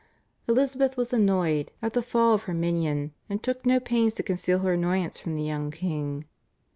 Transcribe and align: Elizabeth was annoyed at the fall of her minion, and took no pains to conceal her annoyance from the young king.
Elizabeth 0.47 0.97
was 0.97 1.13
annoyed 1.13 1.71
at 1.79 1.93
the 1.93 2.01
fall 2.01 2.33
of 2.33 2.43
her 2.45 2.55
minion, 2.55 3.13
and 3.29 3.43
took 3.43 3.63
no 3.67 3.79
pains 3.79 4.15
to 4.15 4.23
conceal 4.23 4.57
her 4.57 4.73
annoyance 4.73 5.19
from 5.19 5.35
the 5.35 5.43
young 5.43 5.69
king. 5.69 6.25